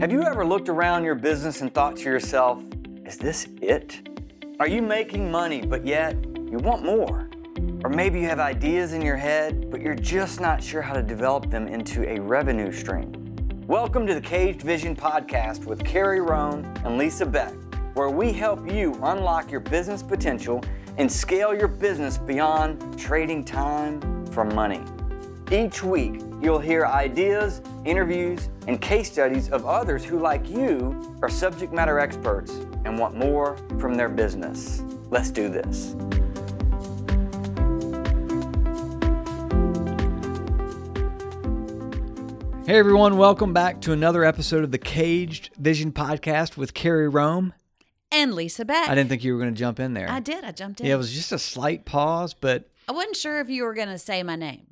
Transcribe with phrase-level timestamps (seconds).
[0.00, 2.62] Have you ever looked around your business and thought to yourself,
[3.04, 4.08] is this it?
[4.60, 7.28] Are you making money, but yet you want more?
[7.82, 11.02] Or maybe you have ideas in your head, but you're just not sure how to
[11.02, 13.10] develop them into a revenue stream.
[13.66, 17.52] Welcome to the Caged Vision Podcast with Carrie Roan and Lisa Beck,
[17.94, 20.62] where we help you unlock your business potential
[20.98, 24.80] and scale your business beyond trading time for money.
[25.50, 31.28] Each week, you'll hear ideas, interviews, and case studies of others who, like you, are
[31.28, 32.52] subject matter experts
[32.84, 34.82] and want more from their business.
[35.10, 35.96] Let's do this.
[42.66, 47.54] Hey everyone, welcome back to another episode of the Caged Vision Podcast with Carrie Rome.
[48.12, 48.88] And Lisa Beck.
[48.88, 50.08] I didn't think you were going to jump in there.
[50.08, 50.44] I did.
[50.44, 50.86] I jumped in.
[50.86, 53.88] Yeah, it was just a slight pause, but I wasn't sure if you were going
[53.88, 54.66] to say my name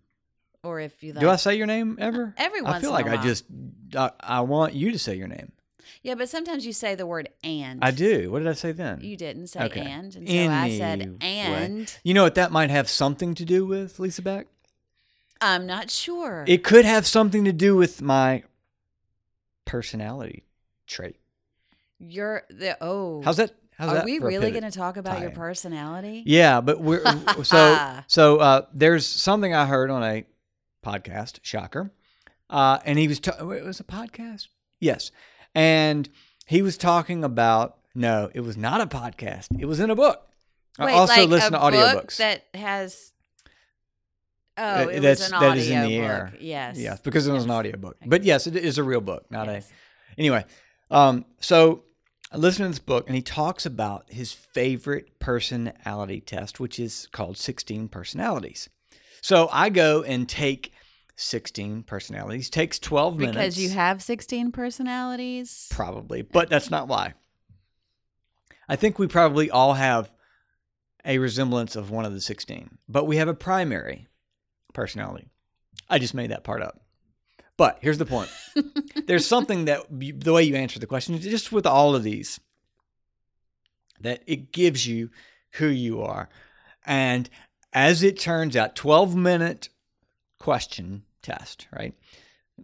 [0.66, 1.12] or if you.
[1.12, 2.34] Like, do I say your name ever?
[2.36, 3.44] Every I once feel in like I just
[3.96, 5.52] I, I want you to say your name.
[6.02, 7.82] Yeah, but sometimes you say the word and.
[7.84, 8.30] I do.
[8.30, 9.00] What did I say then?
[9.00, 9.80] You didn't say Okay.
[9.80, 11.18] and, and so I said Anyway.
[11.20, 11.98] and.
[12.04, 14.46] You know what that might have something to do with, Lisa Beck?
[15.40, 16.44] I'm not sure.
[16.46, 18.42] It could have something to do with my
[19.64, 20.44] personality
[20.86, 21.16] trait.
[21.98, 23.22] You're the oh.
[23.22, 23.52] How's that?
[23.78, 24.60] How's Are that we for a really pivot?
[24.60, 25.36] going to talk about your tie-in?
[25.38, 26.22] personality?
[26.24, 27.02] Yeah, but we're
[27.42, 28.36] so so.
[28.38, 30.24] Uh, there's something I heard on a
[30.86, 31.38] podcast.
[31.42, 31.92] Shocker.
[32.48, 34.48] Uh, and he was ta- it was a podcast.
[34.80, 35.10] Yes,
[35.54, 36.08] and
[36.46, 39.48] he was talking about no, it was not a podcast.
[39.58, 40.22] It was in a book.
[40.78, 42.16] I also like listen a to book audiobooks.
[42.18, 43.12] that has.
[44.58, 46.06] Oh, it that's was an that audio is in the book.
[46.08, 46.34] air.
[46.40, 46.78] Yes.
[46.78, 47.96] Yes, because it was an audiobook.
[48.06, 49.70] But yes, it is a real book, not Yes.
[49.70, 50.20] a.
[50.20, 50.44] Anyway,
[50.90, 51.84] um, so
[52.32, 57.06] I listened to this book, and he talks about his favorite personality test, which is
[57.12, 58.68] called 16 personalities.
[59.26, 60.72] So I go and take
[61.16, 62.48] 16 personalities.
[62.48, 63.36] Takes 12 minutes.
[63.36, 65.66] Because you have 16 personalities.
[65.68, 67.14] probably, but that's not why.
[68.68, 70.12] I think we probably all have
[71.04, 74.06] a resemblance of one of the 16, but we have a primary
[74.72, 75.26] personality.
[75.90, 76.80] I just made that part up.
[77.56, 78.30] But here's the point.
[79.08, 82.38] There's something that you, the way you answer the question, just with all of these,
[84.02, 85.10] that it gives you
[85.54, 86.28] who you are.
[86.86, 87.28] And
[87.76, 89.68] as it turns out, 12 minute
[90.40, 91.94] question test, right?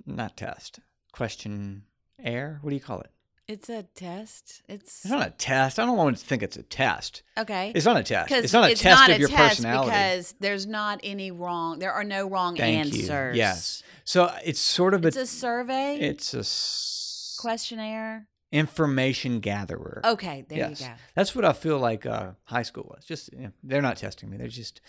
[0.07, 0.81] Not test,
[1.13, 1.83] question
[2.23, 2.59] air.
[2.63, 3.11] What do you call it?
[3.49, 4.63] It's a test.
[4.69, 5.79] It's It's not a test.
[5.79, 7.23] I don't want to think it's a test.
[7.37, 7.73] okay.
[7.75, 8.31] It's not a test.
[8.33, 9.91] It's not a test of your test personality.
[9.91, 11.79] because there's not any wrong.
[11.81, 13.35] There are no wrong Thank answers.
[13.37, 13.39] you.
[13.43, 13.83] Yes.
[14.05, 15.97] So it's sort of It's a, a survey.
[16.01, 18.29] it's a s- questionnaire.
[18.53, 20.03] Information gatherer.
[20.05, 20.81] Okay, there yes.
[20.81, 20.93] you go.
[21.17, 23.05] That's what I feel like uh, high school was.
[23.05, 24.37] Just you know, they're not testing me.
[24.37, 24.81] They're just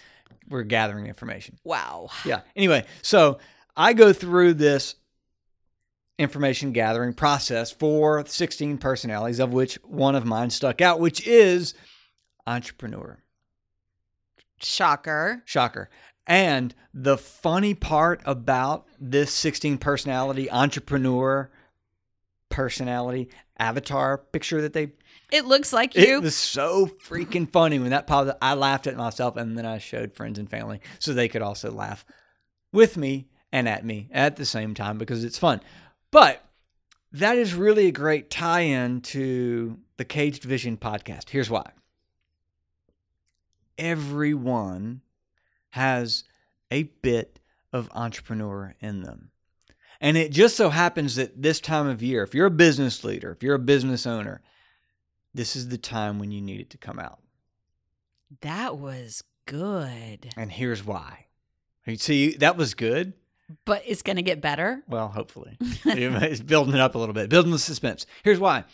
[0.49, 1.57] we're gathering information.
[1.63, 2.09] Wow.
[2.25, 2.41] Yeah.
[2.55, 3.39] Anyway, so
[3.75, 4.95] I go through this
[6.19, 11.73] information gathering process for 16 personalities, of which one of mine stuck out, which is
[12.45, 13.19] entrepreneur.
[14.61, 15.41] Shocker.
[15.45, 15.89] Shocker.
[16.27, 21.49] And the funny part about this 16 personality entrepreneur
[22.49, 24.91] personality avatar picture that they
[25.31, 26.17] It looks like you.
[26.17, 28.37] it was so freaking funny when that popped up.
[28.41, 31.71] I laughed at myself and then I showed friends and family so they could also
[31.71, 32.05] laugh
[32.71, 35.61] with me and at me at the same time because it's fun.
[36.11, 36.43] But
[37.11, 41.29] that is really a great tie in to the Caged Vision podcast.
[41.29, 41.71] Here's why
[43.77, 45.01] everyone
[45.71, 46.23] has
[46.71, 47.39] a bit
[47.71, 49.31] of entrepreneur in them.
[50.03, 53.31] And it just so happens that this time of year, if you're a business leader,
[53.31, 54.41] if you're a business owner,
[55.33, 57.19] this is the time when you need it to come out.
[58.41, 60.29] that was good.
[60.35, 61.27] And here's why.
[61.85, 63.13] You see, that was good.
[63.63, 64.83] But it's going to get better.
[64.89, 65.57] Well, hopefully.
[65.61, 68.05] it's building it up a little bit, building the suspense.
[68.23, 68.65] Here's why.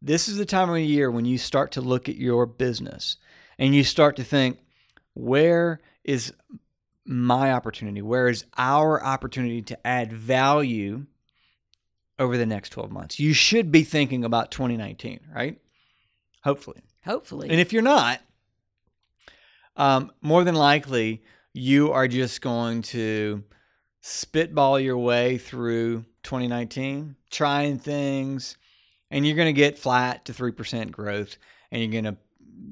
[0.00, 3.16] This is the time of the year when you start to look at your business
[3.58, 4.58] and you start to think,
[5.14, 6.32] where is
[7.04, 8.02] my opportunity?
[8.02, 11.06] Where is our opportunity to add value
[12.18, 13.18] over the next 12 months?
[13.18, 15.60] You should be thinking about 2019, right?
[16.44, 16.82] Hopefully.
[17.04, 17.50] Hopefully.
[17.50, 18.20] And if you're not,
[19.76, 21.22] um, more than likely,
[21.52, 23.42] you are just going to
[24.00, 28.56] spitball your way through 2019, trying things,
[29.10, 31.36] and you're going to get flat to 3% growth.
[31.70, 32.20] And you're going to,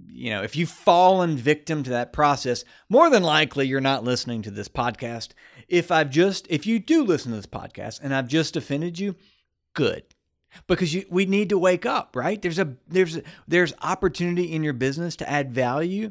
[0.09, 4.43] you know, if you've fallen victim to that process, more than likely you're not listening
[4.43, 5.31] to this podcast.
[5.69, 9.17] If I've just, if you do listen to this podcast and I've just offended you,
[9.75, 10.05] good
[10.67, 14.63] because you, we need to wake up right there's a there's a, there's opportunity in
[14.63, 16.11] your business to add value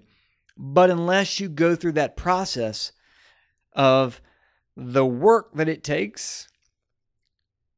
[0.57, 2.91] but unless you go through that process
[3.73, 4.21] of
[4.75, 6.47] the work that it takes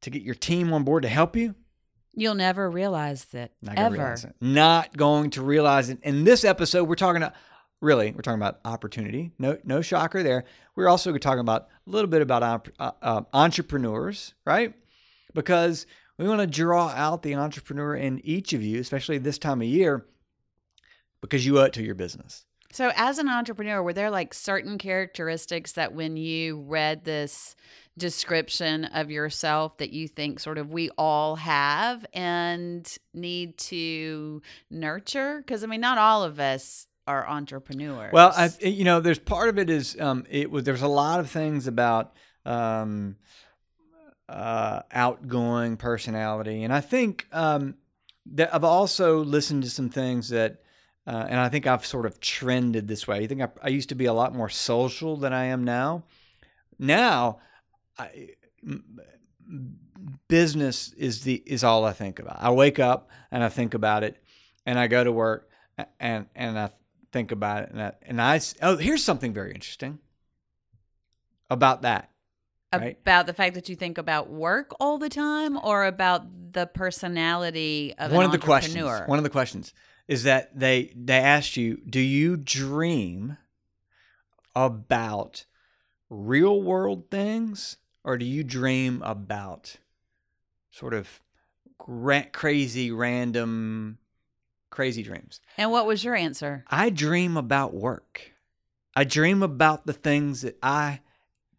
[0.00, 1.54] to get your team on board to help you
[2.14, 3.94] You'll never realize that Not ever.
[3.94, 4.34] realize it.
[4.40, 5.98] Not going to realize it.
[6.02, 7.34] In this episode, we're talking about
[7.80, 9.32] really, we're talking about opportunity.
[9.38, 10.44] No, no shocker there.
[10.76, 14.74] We're also talking about a little bit about op- uh, uh, entrepreneurs, right?
[15.34, 15.86] Because
[16.18, 19.68] we want to draw out the entrepreneur in each of you, especially this time of
[19.68, 20.06] year,
[21.22, 22.44] because you owe it to your business.
[22.72, 27.54] So, as an entrepreneur, were there like certain characteristics that when you read this
[27.98, 34.40] description of yourself that you think sort of we all have and need to
[34.70, 35.42] nurture?
[35.42, 38.10] Because I mean, not all of us are entrepreneurs.
[38.10, 41.20] Well, I, you know, there's part of it is um, it was there's a lot
[41.20, 42.14] of things about
[42.46, 43.16] um,
[44.30, 47.74] uh, outgoing personality, and I think um,
[48.32, 50.62] that I've also listened to some things that.
[51.06, 53.18] Uh, and I think I've sort of trended this way.
[53.18, 56.04] I think I, I used to be a lot more social than I am now.
[56.78, 57.40] Now,
[57.98, 58.30] I,
[60.28, 62.38] business is the is all I think about.
[62.40, 64.22] I wake up and I think about it,
[64.64, 65.48] and I go to work
[65.98, 66.70] and and I
[67.12, 69.98] think about it, and I, and I oh here's something very interesting
[71.50, 72.10] about that.
[72.72, 72.96] right.
[73.02, 77.94] about the fact that you think about work all the time, or about the personality
[77.98, 79.06] of one an of the questions entrepreneur?
[79.06, 79.74] one of the questions
[80.08, 83.36] is that they they asked you do you dream
[84.54, 85.44] about
[86.10, 89.76] real world things or do you dream about
[90.70, 91.20] sort of
[91.78, 93.98] gra- crazy random
[94.70, 95.40] crazy dreams?
[95.58, 96.64] And what was your answer?
[96.68, 98.32] i dream about work.
[98.94, 101.00] I dream about the things that i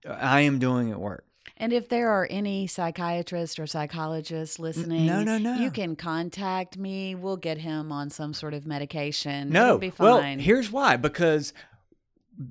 [0.07, 1.25] i am doing at work
[1.57, 5.55] And if there are any psychiatrists or psychologists listening, no, no, no.
[5.55, 7.13] you can contact me.
[7.13, 9.49] We'll get him on some sort of medication.
[9.49, 9.79] No.
[9.99, 11.53] Well, here's why because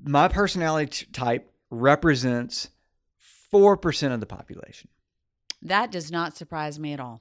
[0.04, 2.68] my personality t- type represents
[3.52, 4.88] 4% of the population.
[5.62, 7.20] that does not surprise me at all.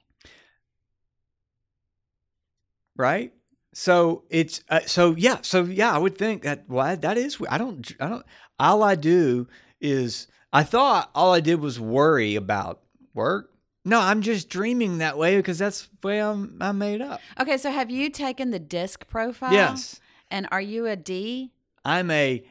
[2.95, 3.34] Right?
[3.74, 7.57] So it's uh, so yeah, so yeah, I would think that why that is I
[7.57, 8.25] don't I don't
[8.60, 9.48] all I do
[9.80, 12.81] is I thought all I did was worry about
[13.13, 13.51] work.
[13.83, 17.19] No, I'm just dreaming that way because that's the way I'm I'm made up.
[17.39, 19.53] Okay, so have you taken the disc profile?
[19.53, 20.00] Yes.
[20.30, 21.51] And are you a D?
[21.83, 22.44] I'm a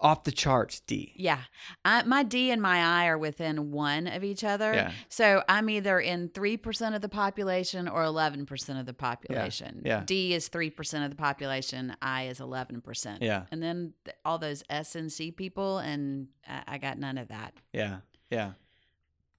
[0.00, 1.12] off the charts D.
[1.16, 1.40] Yeah.
[1.84, 4.72] I, my D and my I are within one of each other.
[4.72, 4.92] Yeah.
[5.08, 9.82] So I'm either in 3% of the population or 11% of the population.
[9.84, 10.02] yeah.
[10.06, 13.18] D is 3% of the population, I is 11%.
[13.20, 13.44] Yeah.
[13.50, 17.28] And then th- all those S and C people, and I, I got none of
[17.28, 17.98] that, Yeah.
[18.30, 18.52] Yeah.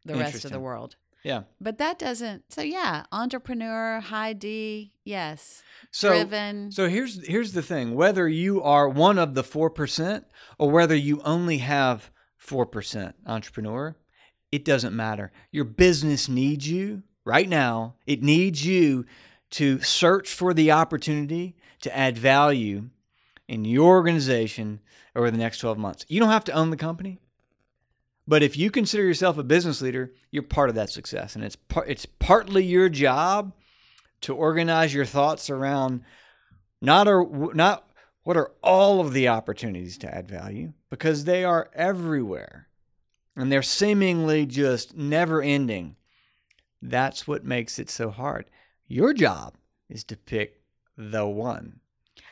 [0.05, 0.95] the rest of the world.
[1.23, 1.43] Yeah.
[1.59, 5.63] But that doesn't, so yeah, entrepreneur, high D, yes.
[5.91, 6.71] So Driven.
[6.71, 10.25] So here's here's the thing: whether you are one of the four percent
[10.57, 13.95] or whether you only have four percent entrepreneur,
[14.51, 15.31] it doesn't matter.
[15.51, 17.95] Your business needs you right now.
[18.05, 19.05] It needs you
[19.51, 22.89] to search for the opportunity to add value
[23.47, 24.79] in your organization
[25.15, 26.05] over the next 12 months.
[26.07, 27.19] You don't have to own the company.
[28.29, 31.55] But if you consider yourself a business leader, you're part of that success, and it's
[31.55, 33.53] par- it's partly your job
[34.21, 36.03] to organize your thoughts around
[36.79, 37.89] not are not
[38.21, 42.67] what are all of the opportunities to add value because they are everywhere
[43.35, 45.95] and they're seemingly just never ending.
[46.83, 48.45] That's what makes it so hard.
[48.87, 49.55] Your job
[49.89, 50.61] is to pick
[50.95, 51.79] the one.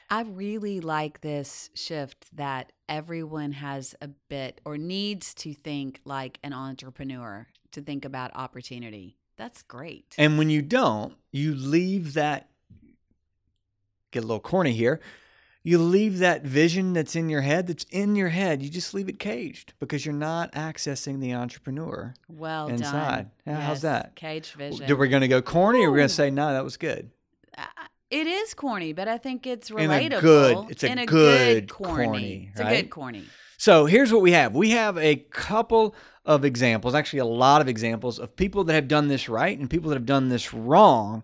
[0.09, 6.39] I really like this shift that everyone has a bit or needs to think like
[6.43, 9.17] an entrepreneur to think about opportunity.
[9.35, 10.15] That's great.
[10.17, 12.49] And when you don't, you leave that
[14.11, 14.99] get a little corny here.
[15.63, 19.09] You leave that vision that's in your head, that's in your head, you just leave
[19.09, 22.13] it caged because you're not accessing the entrepreneur.
[22.29, 23.29] well inside.
[23.45, 23.55] done.
[23.55, 24.15] Yeah, how's that?
[24.15, 24.87] Cage vision.
[24.87, 27.11] Did we going to go corny or we're going to say, no, that was good?
[28.09, 30.21] It is corny, but I think it's In a relatable.
[30.21, 32.05] good- it's a In good corny.
[32.05, 33.25] corny, It's a good corny.
[33.57, 35.93] So here's what we have we have a couple
[36.25, 39.69] of examples, actually, a lot of examples of people that have done this right and
[39.69, 41.23] people that have done this wrong.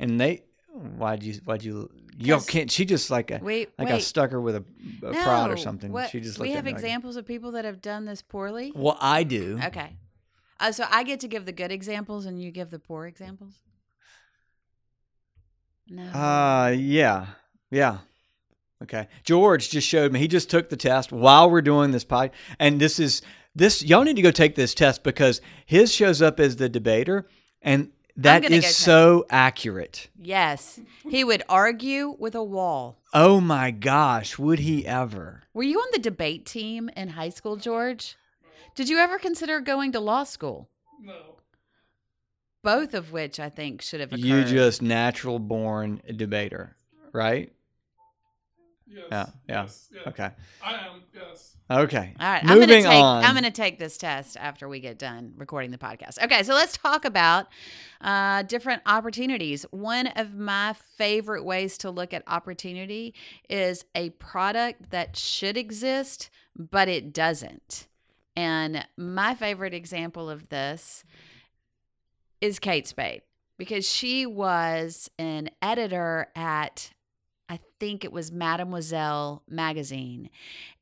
[0.00, 3.88] And they, why'd you, why'd you, you 'Cause- can't, she just like a, Wait, like
[3.90, 4.64] I stuck her with a,
[5.02, 5.92] a no, prod or something.
[5.92, 8.72] What, She just we have me like- examples of people that have done this poorly.
[8.74, 9.58] Well, I do.
[9.64, 9.96] Okay.
[10.60, 13.60] Uh, so I get to give the good examples and you give the poor examples?
[15.90, 16.02] No.
[16.04, 17.26] Uh, yeah,
[17.70, 17.98] yeah.
[18.82, 19.08] Okay.
[19.24, 20.20] George just showed me.
[20.20, 23.22] He just took the test while we're doing this pod, and this is
[23.54, 23.82] this.
[23.82, 27.26] Y'all need to go take this test because his shows up as the debater,
[27.62, 30.08] and that is gonna is go take so accurate.
[30.20, 30.78] yes.
[31.08, 32.98] He would argue with a wall.
[33.14, 35.42] Oh my gosh, would he ever?
[35.54, 38.16] Were you on the debate team in high school, George?
[38.74, 40.68] Did you ever consider going to law school?
[42.62, 44.24] Both of which I think should have occurred.
[44.24, 46.76] You just natural born debater,
[47.12, 47.52] right?
[48.86, 49.06] Yes.
[49.10, 49.62] Yeah, yeah.
[49.62, 50.06] Yes, yes.
[50.06, 50.30] Okay.
[50.62, 51.02] I am.
[51.14, 51.56] Yes.
[51.70, 52.14] Okay.
[52.18, 53.24] All right, I'm gonna Moving take on.
[53.24, 56.22] I'm gonna take this test after we get done recording the podcast.
[56.22, 57.48] Okay, so let's talk about
[58.00, 59.66] uh, different opportunities.
[59.70, 63.14] One of my favorite ways to look at opportunity
[63.50, 67.86] is a product that should exist but it doesn't.
[68.36, 71.04] And my favorite example of this
[72.40, 73.22] is Kate Spade
[73.58, 76.90] because she was an editor at
[77.50, 80.28] I think it was Mademoiselle magazine.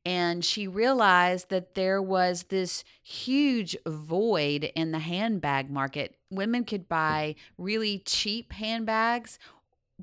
[0.04, 6.16] And she realized that there was this huge void in the handbag market.
[6.30, 9.38] Women could buy really cheap handbags,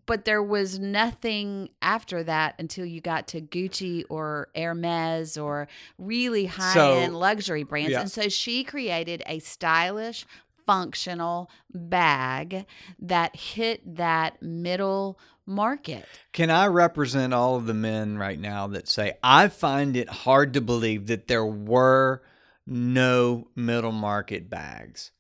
[0.06, 5.68] but there was nothing after that until you got to Gucci or Hermes or
[5.98, 7.92] really high end luxury brands.
[7.92, 8.02] yeah.
[8.02, 10.26] And so she created a stylish,
[10.66, 12.66] functional bag
[13.00, 16.06] that hit that middle market.
[16.32, 20.54] Can I represent all of the men right now that say, I find it hard
[20.54, 22.22] to believe that there were
[22.66, 25.12] no middle market bags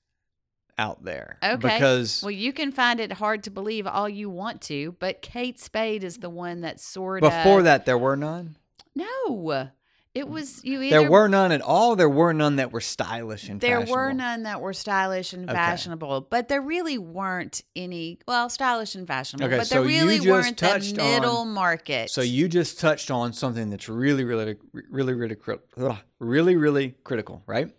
[0.77, 1.37] out there?
[1.43, 1.55] Okay.
[1.57, 5.59] Because Well, you can find it hard to believe all you want to, but Kate
[5.59, 8.57] Spade is the one that sort before of that, there were none.
[8.95, 9.71] No,
[10.15, 11.95] it was you either There were none at all.
[11.95, 13.85] There were none that were stylish and fashionable.
[13.87, 15.53] there were none that were stylish and Okay.
[15.57, 18.19] fashionable, but there really weren't any.
[18.27, 21.05] Well, stylish and fashionable, Okay, but so there you really just weren't the touched on-
[21.11, 22.09] middle market.
[22.11, 24.55] So you just touched on something that's really, really,
[24.89, 27.73] really, really, cri- ugh, really, really critical, right?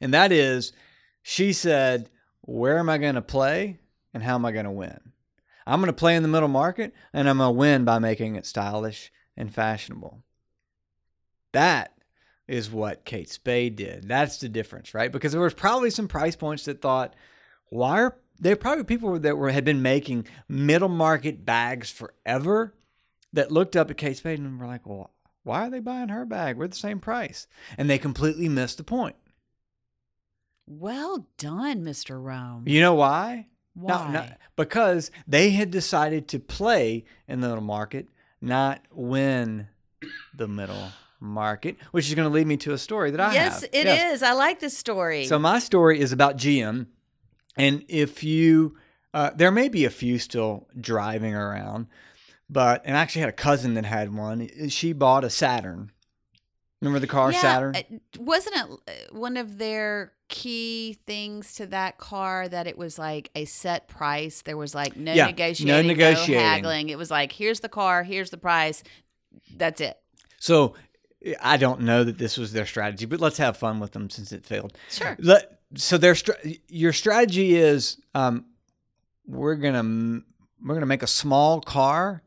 [0.00, 0.72] And that is,
[1.22, 2.08] she said,
[2.42, 3.80] "Where am I going to play,
[4.14, 4.98] and how am I going to win?
[5.66, 8.36] I'm going to play in the middle market, and I'm going to win by making
[8.36, 10.22] it stylish and fashionable."
[11.52, 11.92] That
[12.48, 14.08] is what Kate Spade did.
[14.08, 15.10] That's the difference, right?
[15.12, 17.14] Because there was probably some price points that thought,
[17.68, 22.74] "Why are there probably people that were had been making middle market bags forever?"
[23.32, 25.12] that looked up at Kate Spade and were like, well,
[25.44, 26.56] why are they buying her bag?
[26.56, 27.46] We're the same price.
[27.78, 29.16] And they completely missed the point.
[30.66, 32.22] well done, Mr.
[32.22, 32.64] Rome.
[32.66, 33.46] You know why?
[33.74, 33.88] Why?
[33.88, 34.26] No, no,
[34.56, 38.08] because they had decided to play in the middle market,
[38.40, 39.68] not win
[40.34, 40.90] the middle
[41.20, 43.34] market, which is going to lead me to a story that I have.
[43.34, 43.70] yes, have.
[43.72, 44.22] it is.
[44.22, 45.26] I like this story.
[45.26, 46.86] So my story is about GM,
[47.56, 48.76] and if you,
[49.12, 51.86] uh, there may be a few still driving around,
[52.48, 54.48] but and I actually had a cousin that had one.
[54.68, 55.92] She bought a Saturn.
[56.80, 57.76] Remember the car yeah, Saturn?
[57.76, 57.82] uh,
[58.18, 58.70] wasn't it
[59.12, 63.86] uh, one of their key things to that car that it was like a set
[63.86, 64.40] price?
[64.40, 66.42] There was like no Yeah, no negotiating, no negotiating.
[66.42, 66.88] haggling.
[66.88, 68.82] It was like, here's the car, here's the price.
[69.54, 69.98] That's it.
[70.38, 70.74] So
[71.40, 74.32] I don't know that this was their strategy, but let's have fun with them since
[74.32, 74.76] it failed.
[74.90, 75.16] Sure.
[75.18, 76.16] Let, so their
[76.68, 78.46] your strategy is um,
[79.26, 80.22] we're gonna
[80.62, 82.22] we're gonna make a small car,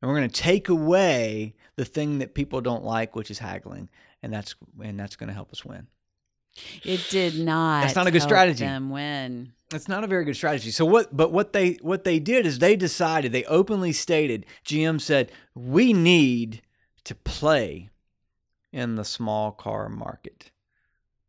[0.00, 3.88] and we're gonna take away the thing that people don't like, which is haggling,
[4.22, 5.88] and that's and that's gonna help us win.
[6.84, 7.82] It did not.
[7.82, 8.64] That's not a good help strategy.
[8.64, 9.52] Them win.
[9.70, 10.70] That's not a very good strategy.
[10.70, 11.14] So what?
[11.14, 14.46] But what they what they did is they decided they openly stated.
[14.64, 16.62] GM said we need
[17.04, 17.90] to play
[18.72, 20.50] in the small car market.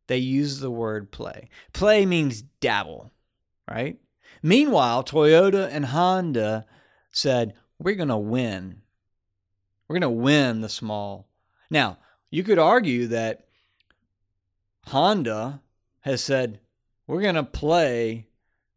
[0.08, 1.50] They use the word play.
[1.74, 3.12] Play means dabble,
[3.70, 3.98] right?
[4.42, 6.66] Meanwhile, Toyota and Honda
[7.12, 8.82] said we're going to win.
[9.88, 11.28] We're going to win the small.
[11.70, 11.98] Now
[12.30, 13.48] you could argue that
[14.88, 15.62] Honda
[16.02, 16.60] has said
[17.08, 18.28] we're going to play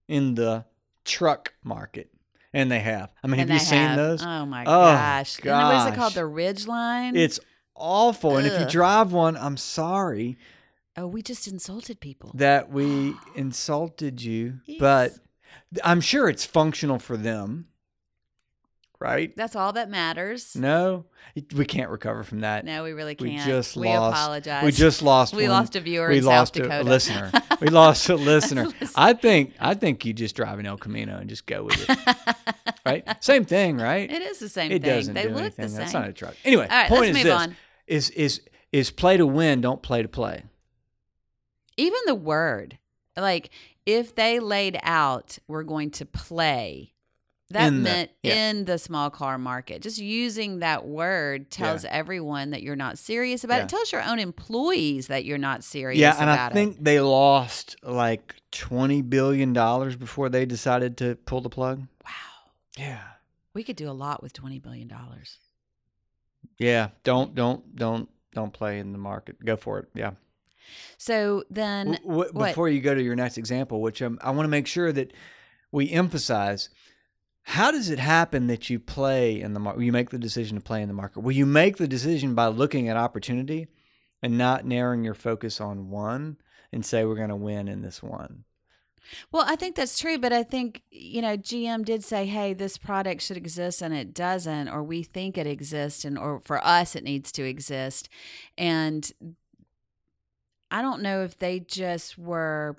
[0.09, 0.65] in the
[1.05, 2.11] truck market.
[2.53, 3.13] And they have.
[3.23, 4.23] I mean, And have you seen have- those?
[4.25, 5.39] Oh my Oh, gosh.
[5.45, 6.15] And what is it called?
[6.15, 7.17] The Ridgeline?
[7.17, 7.39] It's
[7.81, 8.37] awful.
[8.37, 10.37] And if you drive one, I'm sorry
[10.97, 12.31] oh, we just insulted people.
[12.35, 15.13] that we insulted you, but
[15.83, 17.69] I'm sure it's functional for them,
[18.99, 19.35] right?
[19.37, 20.55] That's all that matters.
[20.55, 21.07] No,
[21.55, 22.65] we can't recover from that.
[22.65, 23.31] No, we really can't.
[23.31, 24.17] We just we lost.
[24.21, 24.65] apologize.
[24.65, 25.35] We just lost.
[25.35, 27.31] we one- lost a viewer we in lost a- listener.
[27.61, 28.69] We lost a listener.
[28.97, 29.53] I think.
[29.61, 31.99] I think you just drive an El Camino and just go with it.
[32.87, 33.23] right?
[33.23, 34.11] Same thing, right?
[34.11, 34.97] It is the same It thing.
[34.97, 35.65] doesn't they do look anything.
[35.67, 35.79] the same.
[35.81, 36.37] That's not a truck.
[36.43, 37.57] Anyway, All right, point let's is move this: on.
[37.91, 38.41] Is is
[38.73, 40.45] is play to win, don't play to play.
[41.77, 42.79] Even the word,
[43.17, 43.51] like
[43.87, 46.93] if they laid out, we're going to play.
[47.53, 48.51] That In the- meant yeah.
[48.51, 49.83] in the small car market.
[49.83, 53.63] Just using that word tells everyone that you're not serious about Yeah.
[53.65, 53.69] it.
[53.71, 58.37] Tells your own employees that you're not serious Yeah, and I think they lost like
[58.53, 61.81] twenty billion dollars before they decided to pull the plug.
[62.05, 62.13] Wow.
[62.79, 63.01] Yeah.
[63.53, 64.89] We could do a lot with $20 billion.
[66.59, 66.89] Yeah.
[67.05, 69.45] Don't don't don't don't play in the market.
[69.45, 69.89] Go for it.
[69.95, 70.13] Yeah.
[70.99, 74.45] So then, W- w- before you go to your next example, which um, I want
[74.45, 75.13] to make sure that
[75.73, 76.69] we emphasize
[77.43, 79.83] how does it happen that you play in the market?
[79.83, 81.21] You make the decision to play in the market.
[81.21, 83.67] Will you make the decision by looking at opportunity
[84.23, 86.37] and not narrowing your focus on one
[86.73, 88.45] and say we're going to win in this one?
[89.33, 92.79] Well, I think that's true, but I think, you know, GM did say, hey, this
[92.79, 96.95] product should exist and it doesn't, or we think it exists, and or for us
[96.95, 98.09] it needs to exist.
[98.57, 99.11] And
[100.71, 102.77] I don't know if they just were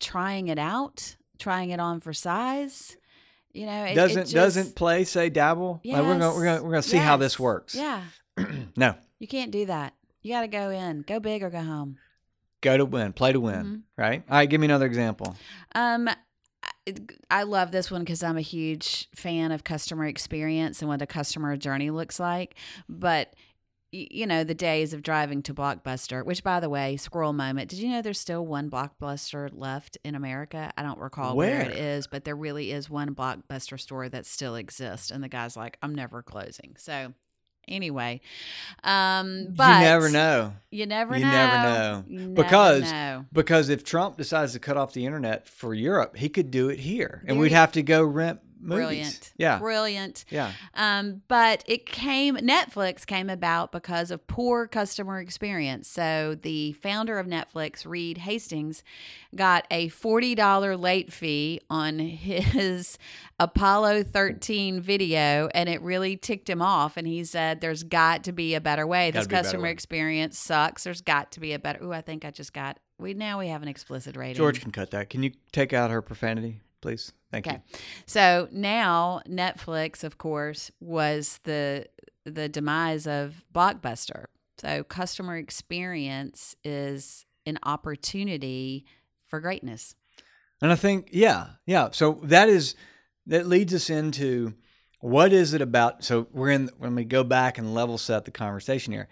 [0.00, 2.96] trying it out, trying it on for size.
[3.52, 5.80] You know, it, doesn't it just, doesn't play say dabble?
[5.84, 7.74] Like, we're gonna we're gonna we're gonna see how this works.
[7.74, 8.02] Yeah,
[8.76, 9.94] no, you can't do that.
[10.22, 11.98] You got to go in, go big or go home.
[12.62, 13.76] Go to win, play to win, Mm-hmm.
[13.98, 14.22] right?
[14.30, 15.36] All right, give me another example.
[15.74, 16.08] Um,
[17.30, 21.06] I- love this one because I'm a huge fan of customer experience and what a
[21.06, 22.54] customer journey looks like.
[22.88, 23.34] But
[23.94, 27.68] you know, the days of driving to Blockbuster, which by the way, squirrel moment.
[27.68, 30.72] Did you know there's still one Blockbuster left in America?
[30.78, 31.76] I don't recall where, it Where?
[31.98, 35.10] is, but there really is one Blockbuster store that still exists.
[35.10, 36.74] And the guy's like, I'm never closing.
[36.78, 37.12] So
[37.68, 38.20] anyway,
[38.84, 40.54] um, but you never know.
[40.70, 41.30] You never You know.
[41.30, 42.04] never know.
[42.08, 43.26] You never Because know.
[43.32, 46.78] Because if Trump decides to cut off the internet for Europe, he could do it
[46.80, 48.76] here, and we'd have to go rent movies.
[48.86, 49.32] brilliant.
[49.36, 50.24] Yeah, Brilliant.
[50.30, 50.52] yeah.
[50.74, 55.88] Um, but it came, Netflix came about because of poor customer experience.
[55.88, 58.82] So the founder of Netflix, Reed Hastings,
[59.34, 62.98] got a $40 late fee on his
[63.40, 66.96] Apollo 13 video, and it really ticked him off.
[66.96, 69.10] And he said, There's got to be a better way.
[69.10, 70.84] This be customer way." experience sucks.
[70.84, 71.82] There's got to be a better.
[71.84, 72.78] Ooh, I think I just got.
[72.98, 74.36] We now we have an explicit rating.
[74.36, 75.10] George can cut that.
[75.10, 77.12] Can you take out her profanity, please?
[77.30, 77.56] Thank Okay.
[77.56, 77.78] you.
[78.04, 81.86] So now Netflix, of course, was the
[82.24, 84.26] the demise of Blockbuster.
[84.58, 88.84] So customer experience is an opportunity
[89.26, 89.96] for greatness.
[90.60, 91.88] And I think, yeah, yeah.
[91.90, 92.76] So that is
[93.26, 94.54] that leads us into
[95.00, 96.04] what is it about?
[96.04, 99.08] So we're in when we go back and level set the conversation here.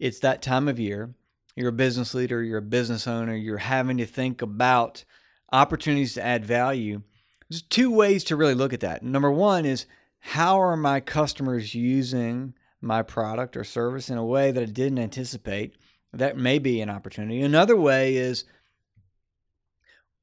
[0.00, 1.14] It's that time of year.
[1.54, 2.42] You're a business leader.
[2.42, 3.36] You're a business owner.
[3.36, 5.04] You're having to think about
[5.52, 7.02] opportunities to add value.
[7.48, 9.02] There's two ways to really look at that.
[9.02, 9.86] Number one is
[10.18, 14.98] how are my customers using my product or service in a way that I didn't
[14.98, 15.76] anticipate?
[16.12, 17.42] That may be an opportunity.
[17.42, 18.44] Another way is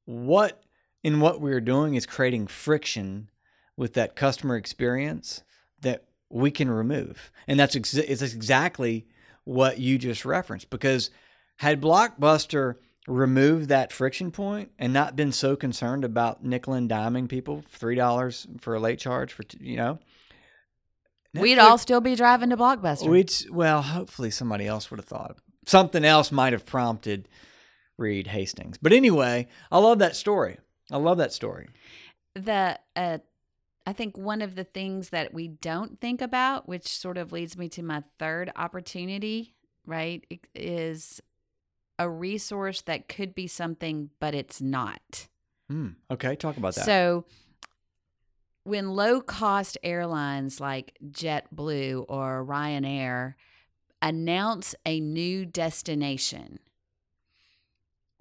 [0.05, 0.63] what
[1.03, 3.29] in what we're doing is creating friction
[3.75, 5.43] with that customer experience
[5.81, 7.31] that we can remove.
[7.47, 9.07] And that's ex- it's exactly
[9.43, 11.09] what you just referenced because
[11.57, 12.75] had Blockbuster
[13.11, 18.61] removed that friction point and not been so concerned about nickel and diming people $3
[18.61, 19.99] for a late charge for you know
[21.33, 23.07] We'd all still be driving to Blockbuster.
[23.07, 27.27] We'd, well, hopefully somebody else would have thought something else might have prompted
[27.97, 28.77] Reed Hastings.
[28.77, 30.57] But anyway, I love that story.
[30.91, 31.69] I love that story.
[32.35, 33.19] the uh,
[33.85, 37.57] I think one of the things that we don't think about, which sort of leads
[37.57, 41.21] me to my third opportunity, right, is
[42.01, 45.27] a resource that could be something, but it's not.
[45.69, 45.89] Hmm.
[46.09, 46.85] Okay, talk about that.
[46.85, 47.25] So
[48.63, 53.35] when low cost airlines like JetBlue or Ryanair
[54.01, 56.57] announce a new destination,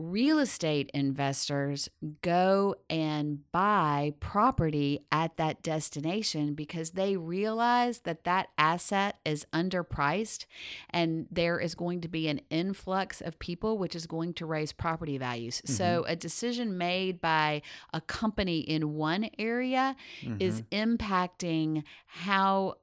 [0.02, 1.90] real estate investors
[2.22, 10.46] go and buy property at that destination because they realize that that asset is underpriced
[10.88, 14.72] and there is going to be an influx of people which is going to raise
[14.72, 15.60] property values.
[15.66, 17.60] So a decision made by
[17.92, 19.96] a company in one area
[20.38, 20.96] is Mhm.
[20.98, 22.76] impacting how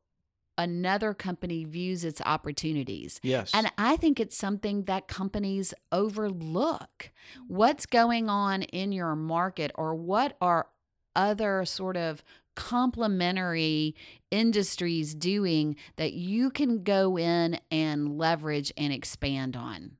[0.57, 3.19] another company views its opportunities.
[3.23, 3.51] yes.
[3.53, 7.11] And I think it's something that companies overlook.
[7.47, 10.67] What's going on in your market, or what are
[11.15, 12.23] other sort of
[12.55, 13.95] complementary
[14.31, 19.97] industries doing that you can go in and leverage and expand on?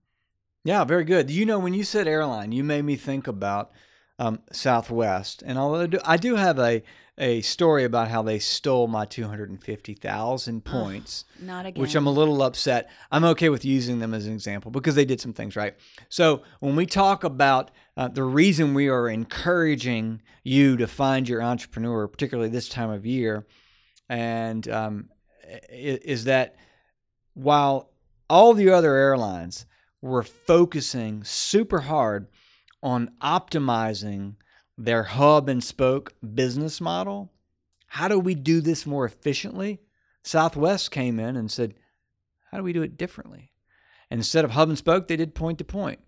[0.64, 1.32] yeah, very good.
[1.32, 3.72] You know, when you said airline, you made me think about
[4.20, 5.44] um, Southwest.
[5.46, 6.84] And although I do, I do have a,
[7.18, 11.26] a story about how they stole my 250,000 points.
[11.40, 11.82] Not again.
[11.82, 12.90] which I'm a little upset.
[13.12, 15.76] I'm okay with using them as an example because they did some things right.
[16.10, 21.42] So when we talk about uh, the reason we are encouraging you to find your
[21.42, 23.46] entrepreneur, particularly this time of year,
[24.10, 25.10] and um,
[25.70, 26.56] is that
[27.34, 27.92] while
[28.30, 29.66] all the other airlines
[30.02, 32.28] were focusing super hard
[32.82, 34.36] on optimizing
[34.78, 37.32] their hub and spoke business model,
[37.88, 39.80] how do we do this more efficiently?
[40.24, 41.74] Southwest came in and said,
[42.52, 43.52] How do we do it differently?
[44.10, 46.00] And instead of hub and spoke, they did point to point.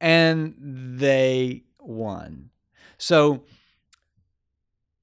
[0.00, 2.50] And they won.
[2.98, 3.44] So,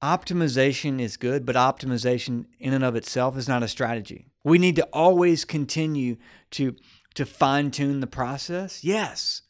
[0.02, 4.26] optimization is good, but optimization in and of itself is not a strategy.
[4.44, 6.16] We need to always continue
[6.52, 6.76] to
[7.14, 8.84] to fine tune the process.
[8.84, 9.42] Yes,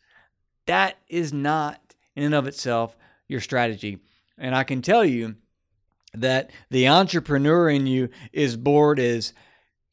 [0.66, 1.80] that is not
[2.14, 2.96] in and of itself
[3.28, 3.98] your strategy.
[4.38, 5.36] And I can tell you
[6.14, 9.32] that the entrepreneur in you is bored as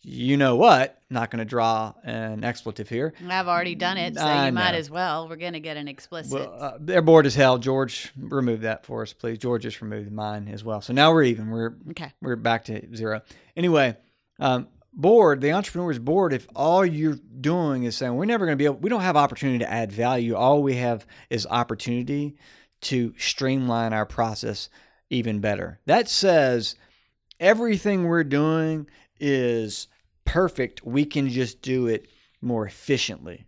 [0.01, 1.01] you know what.
[1.09, 3.13] Not going to draw an expletive here.
[3.29, 5.29] I've already done it, so I you might as well.
[5.29, 6.33] We're going to get an explicit.
[6.33, 7.57] Well, uh, they're bored as hell.
[7.57, 9.37] George, remove that for us, please.
[9.37, 10.81] George just removed mine as well.
[10.81, 11.49] So now we're even.
[11.49, 12.11] We're okay.
[12.21, 13.21] we're back to zero.
[13.55, 13.95] Anyway,
[14.39, 15.39] um, bored.
[15.39, 18.65] The entrepreneur is bored if all you're doing is saying we're never going to be
[18.65, 18.77] able.
[18.77, 20.35] We don't have opportunity to add value.
[20.35, 22.35] All we have is opportunity
[22.81, 24.69] to streamline our process
[25.09, 25.79] even better.
[25.85, 26.75] That says
[27.39, 28.87] everything we're doing
[29.19, 29.87] is
[30.25, 30.85] perfect.
[30.85, 32.07] We can just do it
[32.41, 33.45] more efficiently.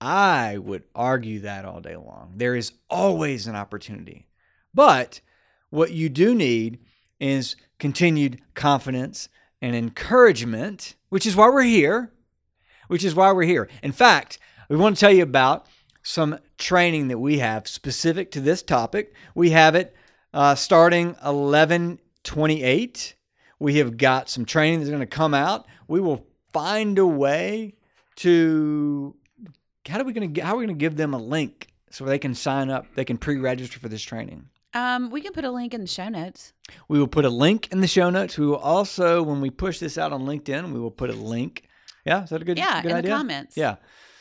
[0.00, 2.32] I would argue that all day long.
[2.36, 4.26] There is always an opportunity.
[4.74, 5.20] But
[5.70, 6.78] what you do need
[7.18, 9.28] is continued confidence
[9.62, 12.12] and encouragement, which is why we're here.
[12.88, 13.68] Which is why we're here.
[13.82, 14.38] In fact,
[14.68, 15.66] we want to tell you about
[16.02, 19.12] some training that we have specific to this topic.
[19.34, 19.94] We have it
[20.32, 23.14] uh, starting 11 28.
[23.58, 25.66] We have got some training that's going to come out.
[25.88, 27.74] We will find a way
[28.16, 29.16] to
[29.86, 32.04] how are we going to how are we going to give them a link so
[32.04, 34.48] they can sign up, they can pre-register for this training.
[34.76, 36.52] Um, we can put a link in the show notes.
[36.86, 38.36] We will put a link in the show notes.
[38.36, 41.66] We will also, when we push this out on LinkedIn, we will put a link.
[42.04, 42.64] Yeah, is that a good, idea?
[42.64, 43.10] Yeah, good in idea?
[43.10, 43.56] the comments.
[43.56, 43.76] Yeah.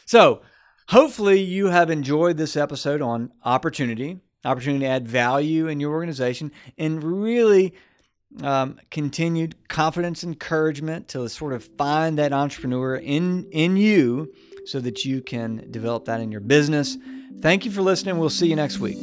[0.05, 0.43] So
[0.87, 6.53] hopefully you have enjoyed this episode on opportunity, opportunity to add value in your organization,
[6.77, 7.73] and really
[8.41, 14.33] um, continued confidence, encouragement to sort of find that entrepreneur in in you,
[14.65, 16.97] so that you can develop that in your business.
[17.41, 18.17] Thank you for listening.
[18.17, 18.97] We'll see you next week.